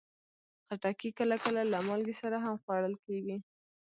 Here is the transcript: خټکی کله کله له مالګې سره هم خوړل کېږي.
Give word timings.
خټکی 0.67 1.09
کله 1.19 1.35
کله 1.43 1.61
له 1.71 1.79
مالګې 1.87 2.15
سره 2.21 2.37
هم 2.45 2.55
خوړل 2.63 2.95
کېږي. 3.05 3.37